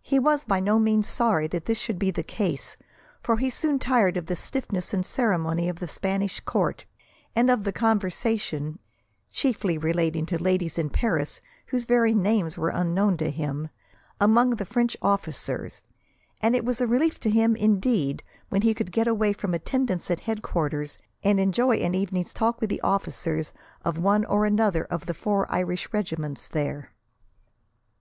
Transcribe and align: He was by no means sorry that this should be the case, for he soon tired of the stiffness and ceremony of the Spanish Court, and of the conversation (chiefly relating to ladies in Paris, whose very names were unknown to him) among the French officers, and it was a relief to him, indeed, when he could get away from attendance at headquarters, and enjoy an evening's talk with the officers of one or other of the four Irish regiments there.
He 0.00 0.18
was 0.18 0.44
by 0.44 0.58
no 0.58 0.80
means 0.80 1.06
sorry 1.06 1.46
that 1.46 1.66
this 1.66 1.78
should 1.78 1.96
be 1.96 2.10
the 2.10 2.24
case, 2.24 2.76
for 3.22 3.36
he 3.36 3.48
soon 3.48 3.78
tired 3.78 4.16
of 4.16 4.26
the 4.26 4.34
stiffness 4.34 4.92
and 4.92 5.06
ceremony 5.06 5.68
of 5.68 5.78
the 5.78 5.86
Spanish 5.86 6.40
Court, 6.40 6.84
and 7.36 7.48
of 7.48 7.62
the 7.62 7.70
conversation 7.70 8.80
(chiefly 9.30 9.78
relating 9.78 10.26
to 10.26 10.42
ladies 10.42 10.78
in 10.78 10.90
Paris, 10.90 11.40
whose 11.66 11.84
very 11.84 12.12
names 12.12 12.58
were 12.58 12.70
unknown 12.70 13.16
to 13.18 13.30
him) 13.30 13.68
among 14.20 14.56
the 14.56 14.64
French 14.64 14.96
officers, 15.00 15.82
and 16.40 16.56
it 16.56 16.64
was 16.64 16.80
a 16.80 16.86
relief 16.88 17.20
to 17.20 17.30
him, 17.30 17.54
indeed, 17.54 18.24
when 18.48 18.62
he 18.62 18.74
could 18.74 18.90
get 18.90 19.06
away 19.06 19.32
from 19.32 19.54
attendance 19.54 20.10
at 20.10 20.18
headquarters, 20.18 20.98
and 21.22 21.38
enjoy 21.38 21.76
an 21.76 21.94
evening's 21.94 22.34
talk 22.34 22.60
with 22.60 22.68
the 22.68 22.80
officers 22.80 23.52
of 23.84 23.96
one 23.96 24.24
or 24.24 24.44
other 24.60 24.86
of 24.86 25.06
the 25.06 25.14
four 25.14 25.46
Irish 25.54 25.92
regiments 25.92 26.48
there. 26.48 26.90